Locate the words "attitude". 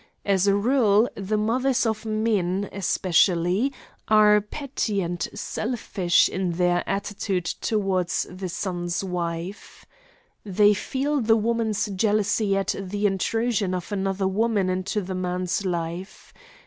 6.89-7.45